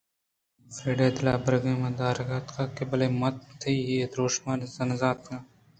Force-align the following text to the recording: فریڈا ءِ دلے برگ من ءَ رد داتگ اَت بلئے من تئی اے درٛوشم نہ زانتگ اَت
فریڈا 0.75 1.05
ءِ 1.09 1.15
دلے 1.15 1.33
برگ 1.43 1.63
من 1.81 1.93
ءَ 2.05 2.15
رد 2.17 2.29
داتگ 2.29 2.57
اَت 2.61 2.77
بلئے 2.89 3.07
من 3.19 3.33
تئی 3.59 3.75
اے 3.89 3.95
درٛوشم 4.11 4.45
نہ 4.89 4.95
زانتگ 4.99 5.29
اَت 5.35 5.47